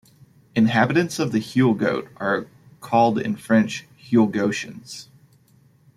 Inhabitants 0.55 1.19
of 1.19 1.29
Huelgoat 1.31 2.07
are 2.17 2.47
called 2.79 3.19
in 3.19 3.35
French 3.35 3.85
"Huelgoatains". 3.99 5.09